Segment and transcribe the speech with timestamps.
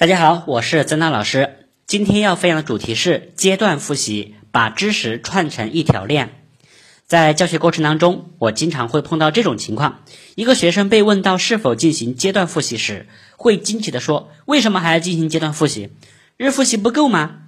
[0.00, 1.66] 大家好，我是曾娜老师。
[1.86, 6.42] 今天要分享的主题是阶段复习，把知识串成一条链。
[7.06, 10.02] 在教学过程当中，我经常会碰到这种情况：
[10.36, 15.90] 一个学生被问到是否进行阶段复习时，会惊奇地说：“为什么还要进行阶段复习？
[16.38, 17.40] 日复习不够吗？”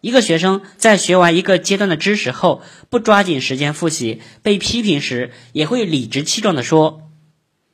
[0.00, 7.10] 一个学生在学完一个阶段的知识后，不抓紧时间复习，被批评时，也会理直气壮地说：“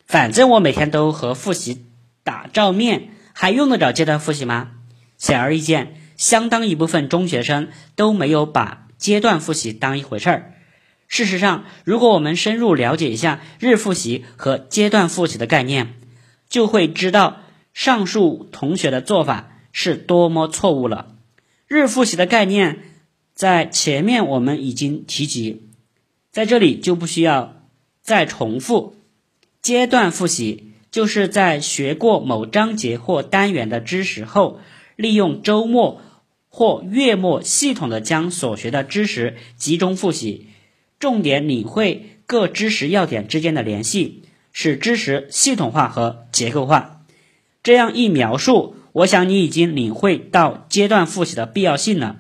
[0.09, 1.85] 反正我每天都和复习
[2.25, 4.71] 打照面。”还用得着阶段复习吗？
[5.19, 10.55] 显而易见，相当一部分中学生都没有把阶段复习当一回事儿。
[11.07, 15.95] 事实上，如果我们深入了解一下日复习和阶段复习的概念，
[16.49, 17.43] 就会知道
[17.73, 21.15] 上述同学的做法是多么错误了。
[21.69, 22.81] 日复习的概念
[23.35, 25.69] 在前面我们已经提及，
[26.33, 27.63] 在这里就不需要
[28.03, 28.97] 再重复。
[29.61, 30.72] 阶段复习。
[30.93, 34.61] 就是在学过某章节或单元的知识后，
[34.95, 36.03] 利用周末
[36.51, 40.49] 或月末系统的将所学的知识集中复习，
[41.01, 47.01] 重点领会各知识要点之间的联系，使知识系统化和结构化。
[47.63, 52.17] 这样一描述，我想你已经领会到阶段复习的必要性了。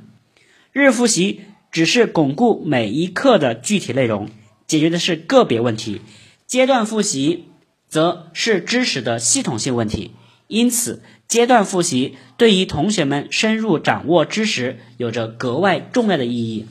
[0.72, 4.30] 日复习只是巩固每一课的具体内容，
[4.66, 5.98] 解决的是个别问题；
[6.46, 7.44] 阶段复习。
[7.92, 10.12] 则是知识的系统性问题，
[10.46, 16.64] 因此阶段复习对于同学们深入掌握知识有着格外重要的意义。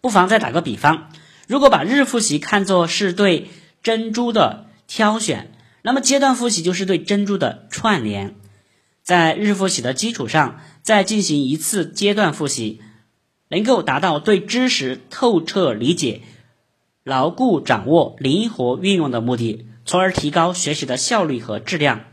[0.00, 1.10] 不妨再打个比方，
[1.46, 3.50] 如果把日复习看作是对
[3.82, 8.36] 珍珠的挑选，那么阶段复习就是对珍珠的串联。
[9.02, 12.80] 在日复习的基础上，再进行一次阶段复习，
[13.48, 16.22] 能够达到对知识透彻理解、
[17.04, 19.66] 牢固掌握、灵活运用的目的。
[19.90, 22.04] 从而提高学习的效率和质量。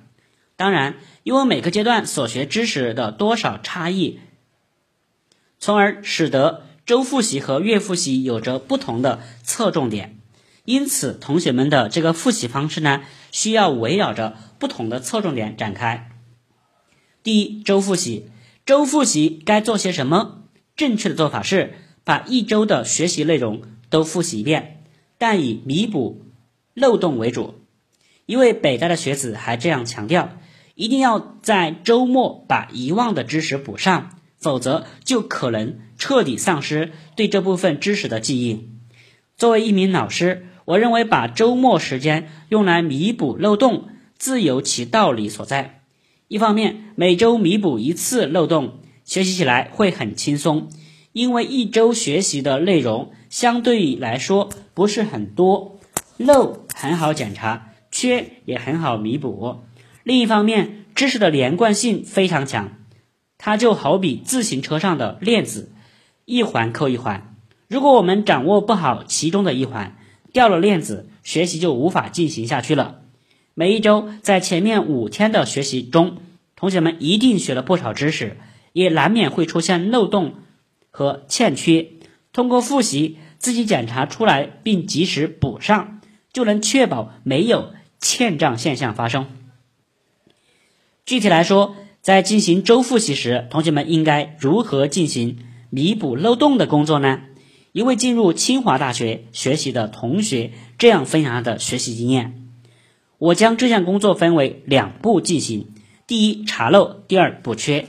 [0.56, 4.20] 当然，因为每个阶段所学知识的多少差异，
[5.60, 10.18] 从而使得周复习和月复习有着不同的侧重点。
[10.66, 16.10] 因此，同学们的这个复习方式呢，需要围绕着不同的侧重点展开。
[17.22, 18.32] 第一，周复习。
[18.66, 20.46] 周复习该做些什么？
[20.76, 23.62] 正确的做法是把一周的学习内容
[23.92, 24.84] 都复习一遍，
[25.20, 26.26] 但以弥补
[26.74, 27.54] 漏洞为主。
[28.28, 30.38] 一位北大的学子还这样强调：
[30.76, 38.68] 一定要在周末把遗忘的知识补上，否则就可能彻底丧失对这部分知识的记忆。
[39.38, 43.88] 作为一名老师，我认为把周末时间用来弥补漏洞，
[44.18, 45.84] 自有其道理所在。
[46.28, 50.68] 一方面，每周弥补一次漏洞，学习起来会很轻松，
[51.14, 55.80] 因为一周学习的内容相对来说不是很多，
[56.18, 57.70] 漏很好检查。
[57.98, 59.62] 缺也很好弥补。
[60.04, 62.74] 另一方面，知识的连贯性非常强，
[63.40, 65.72] 它就好比自行车上的链子，
[66.26, 67.36] 一环扣一环。
[67.68, 69.98] 如果我们掌握不好其中的一环，
[70.32, 73.02] 掉了链子，学习就无法进行下去了。
[73.56, 76.18] 每一周在前面五天的学习中，
[76.56, 78.38] 同学们一定学了不少知识，
[78.74, 80.36] 也难免会出现漏洞
[80.92, 81.88] 和欠缺。
[82.32, 86.00] 通过复习，自己检查出来并及时补上，
[86.32, 87.74] 就能确保没有。
[88.00, 89.28] 欠账现象发生。
[91.06, 97.22] 具体来说，在进行周复习时，同学们应该如何进行弥补漏洞的工作呢？
[97.72, 102.48] 一位进入清华大学学习的同学这样分享他的学习经验：
[103.20, 105.74] 我将这项工作分为两步进行，
[106.08, 107.88] 第一查漏，第二补缺。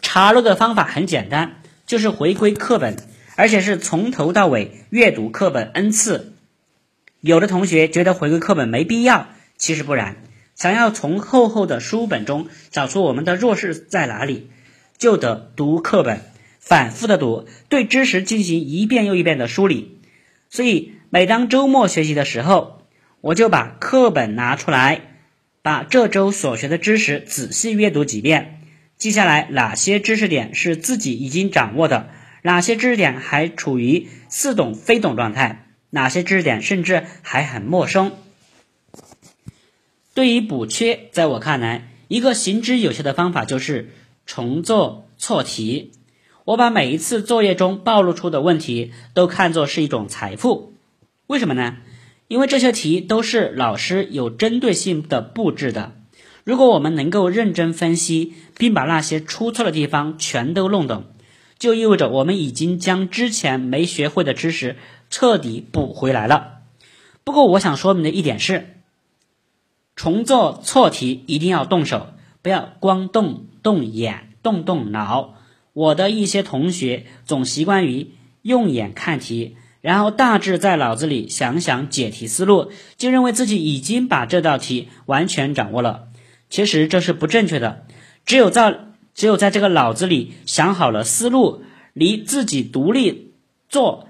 [0.00, 2.96] 查漏的方法很简单，就是回归课本，
[3.36, 6.34] 而且是从头到尾阅读课本 n 次。
[7.20, 9.28] 有的同学觉得回归课本没必要。
[9.56, 10.16] 其实不然，
[10.54, 14.50] 想要从厚厚的书本中找出我们的弱势在哪里，
[14.98, 16.20] 就得读课本，
[16.60, 20.00] 反复的读，对知识进行一遍又一遍的梳理。
[20.50, 22.82] 所以，每当周末学习的时候，
[23.20, 25.00] 我就把课本拿出来，
[25.62, 28.60] 把这周所学的知识仔细阅读几遍，
[28.98, 32.10] 记下来哪些知识点是自己已经掌握的，
[32.42, 38.12] 哪些知识点还处于似懂非懂状态，哪些知识点甚至还很陌生。
[40.14, 43.90] 对于补缺，在我看来，一个行之有效的方法就是
[44.26, 45.90] 重做错题。
[46.44, 50.74] 我把每一次作业中暴露出的问题都看作是一种财富。
[51.26, 51.78] 为什么呢？
[52.28, 55.96] 因为这些题都是老师有针对性的布置的。
[56.44, 61.06] 如果我们能够认真分析，并把那些出错的地方全都弄懂，
[61.58, 64.76] 就意味着我们已经将之前没学会的知识
[65.10, 66.58] 彻底补回来了。
[67.24, 68.73] 不过，我想说明的一点是。
[69.96, 72.08] 重做错题一定要动手，
[72.42, 75.34] 不要光动动眼、动动脑。
[75.72, 78.12] 我的一些同学总习惯于
[78.42, 86.08] 用眼看题，然后大致在脑子里想想解题思路，就认为自己已经把这道题完全掌握了。
[86.48, 87.86] 其实这是不正确的。
[88.24, 88.78] 只有在
[89.14, 91.62] 只有在这个脑子里想好了思路，
[91.92, 93.32] 离自己独立
[93.68, 94.08] 做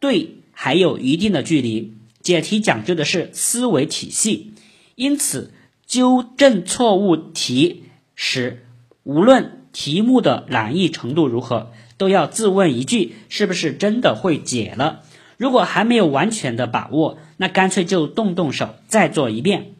[0.00, 1.94] 对还有一定的距离。
[2.22, 4.52] 解题讲究的是思维体系，
[4.96, 5.52] 因此
[5.86, 7.84] 纠正错误题
[8.14, 8.66] 时，
[9.04, 15.02] 无论题目的难易程度如何，都要自问一句：是不是真的会解了？
[15.36, 19.74] 如果还没有完全的把握，那干脆就动动手再做一遍。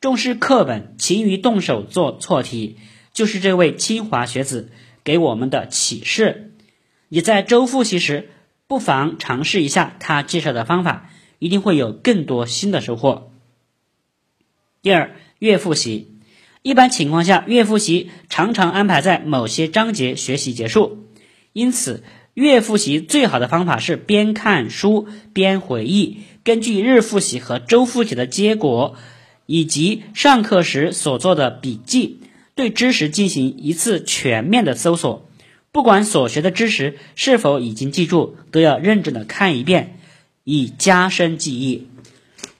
[0.00, 2.78] 重视课本，勤于动手做错题，
[3.12, 4.72] 就是这位清华学子
[5.04, 6.54] 给我们的启示。
[7.08, 8.30] 你在周复习时，
[8.66, 13.30] 不妨尝试一下他介绍的方法，一定会有更多新的收获。
[14.82, 16.08] 第二，月复习。
[16.62, 21.04] 一般情况下，月复习常常安排在某些章节学习结束，
[21.52, 22.02] 因此
[22.34, 28.96] 月复习最好的方法是边看书边回忆，根据日复习和周复习的结果。
[29.50, 32.20] 以及上课时所做的笔记，
[32.54, 35.26] 对知识进行一次全面的搜索。
[35.72, 39.96] 不管所学的知识是否已经记住，都要认真的看一遍，
[40.44, 41.86] 以加深记忆。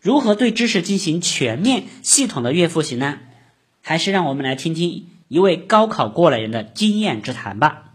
[0.01, 3.19] 如何对知识进行全面系统的月复习呢？
[3.83, 7.95] 还是让我们来听听一位高考过来人的经验之谈吧。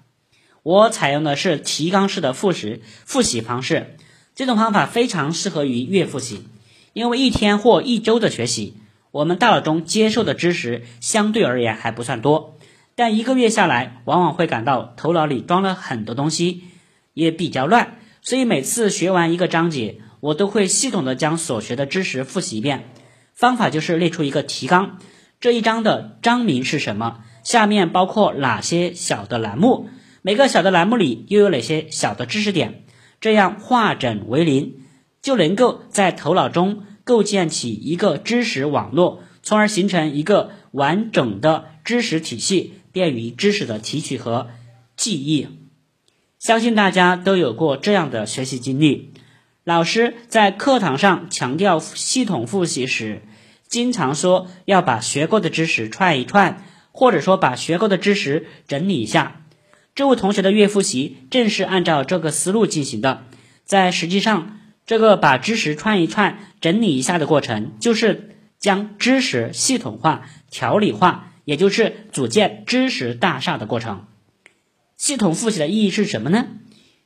[0.63, 3.95] 我采用的是提纲式的复习复习方式，
[4.35, 6.43] 这种方法非常适合于月复习，
[6.93, 8.75] 因为一天或一周的学习。
[9.11, 12.57] 我们大脑中接受的知识相对而言还不算多，
[12.95, 16.63] 但一个月下来，往往会感到头脑里装了很多东西，
[17.13, 17.99] 也比较乱。
[18.23, 22.89] 所以每次学完一个章节，我都会系统的将所学的知识复习一遍。
[23.33, 24.99] 方法就是列出一个提纲，
[25.41, 27.25] 这一章的章名是什么？
[27.43, 29.89] 下面包括哪些小的栏目？
[30.21, 32.85] 每个小的栏目里又有哪些小的知识点？
[33.19, 34.75] 这样化整为零，
[35.21, 36.83] 就能够在头脑中。
[37.03, 44.47] 构建起一个知识网络，从而形成一个完整的知识体系，便于知识的提取和
[44.95, 45.49] 记忆。
[46.39, 49.11] 相信大家都有过这样的学习经历：
[49.63, 53.21] 老师在课堂上强调系统复习时，
[53.67, 59.41] 经常说要把学过的知识串一串，或者说把学过的知识整理一下。
[59.95, 63.23] 这位同学的月复习正是按照这个思路进行的，
[63.65, 64.59] 在实际上。
[64.85, 74.07] 这个把知识串一串、整理一下的过程，就是将知识系统化、条理化，也就是组建知识大厦的过程。
[74.97, 76.47] 系统复习的意义是什么呢？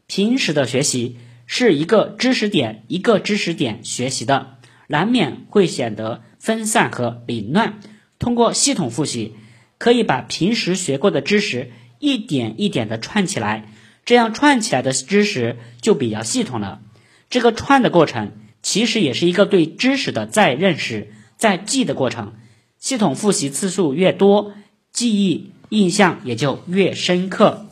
[0.08, 7.80] 平时的学习是一个知识点一个知识点学习的，难免会显得分散和凌乱。
[8.20, 9.34] 通过系统复习，
[9.78, 13.72] 可以把平时学过的知识一点一点的串起来，
[14.06, 16.82] 这样串起来的知识就比较系统了。
[17.30, 22.34] 这个串的过程，其实也是一个对知识的再认识、再记的过程。
[22.78, 24.54] 系统复习次数越多，
[24.92, 27.67] 记忆印象也就越深刻。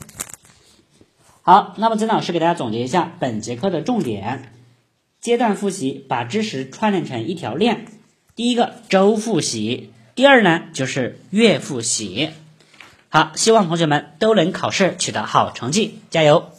[1.48, 4.50] 好，那么曾老师给大家总结一下本节课的重点：
[5.20, 7.86] 阶段复习，把知识串联成一条链。
[8.34, 12.30] 第一个周复习，第二呢就是月复习。
[13.10, 16.50] 好，希望同学们都能考试取得好成绩，加油！